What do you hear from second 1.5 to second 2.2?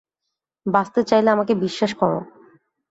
বিশ্বাস কর।